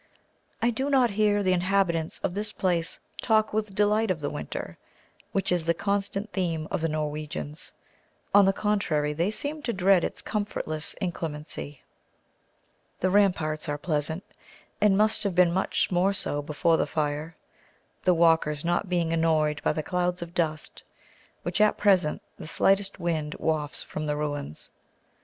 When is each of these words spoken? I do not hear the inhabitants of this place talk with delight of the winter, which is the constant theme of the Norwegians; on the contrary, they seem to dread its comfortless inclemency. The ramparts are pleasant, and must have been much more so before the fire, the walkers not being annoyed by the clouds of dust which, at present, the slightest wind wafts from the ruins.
I 0.63 0.71
do 0.71 0.89
not 0.89 1.11
hear 1.11 1.43
the 1.43 1.53
inhabitants 1.53 2.17
of 2.23 2.33
this 2.33 2.51
place 2.51 2.99
talk 3.21 3.53
with 3.53 3.75
delight 3.75 4.09
of 4.09 4.19
the 4.19 4.31
winter, 4.31 4.79
which 5.31 5.51
is 5.51 5.63
the 5.63 5.75
constant 5.75 6.31
theme 6.33 6.67
of 6.71 6.81
the 6.81 6.89
Norwegians; 6.89 7.71
on 8.33 8.45
the 8.45 8.51
contrary, 8.51 9.13
they 9.13 9.29
seem 9.29 9.61
to 9.61 9.71
dread 9.71 10.03
its 10.03 10.23
comfortless 10.23 10.95
inclemency. 10.95 11.83
The 12.99 13.11
ramparts 13.11 13.69
are 13.69 13.77
pleasant, 13.77 14.23
and 14.81 14.97
must 14.97 15.21
have 15.21 15.35
been 15.35 15.51
much 15.53 15.91
more 15.91 16.13
so 16.13 16.41
before 16.41 16.77
the 16.77 16.87
fire, 16.87 17.35
the 18.03 18.15
walkers 18.15 18.65
not 18.65 18.89
being 18.89 19.13
annoyed 19.13 19.61
by 19.63 19.71
the 19.73 19.83
clouds 19.83 20.23
of 20.23 20.33
dust 20.33 20.81
which, 21.43 21.61
at 21.61 21.77
present, 21.77 22.23
the 22.39 22.47
slightest 22.47 22.99
wind 22.99 23.35
wafts 23.35 23.83
from 23.83 24.07
the 24.07 24.17
ruins. 24.17 24.71